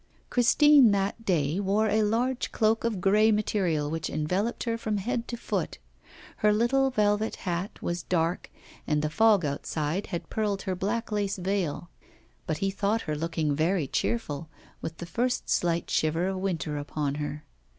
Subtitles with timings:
[0.31, 5.27] Christine that day wore a large cloak of grey material which enveloped her from head
[5.27, 5.77] to foot.
[6.37, 8.49] Her little velvet hat was dark,
[8.87, 11.91] and the fog outside had pearled her black lace veil.
[12.47, 14.49] But he thought her looking very cheerful,
[14.81, 17.43] with the first slight shiver of winter upon her.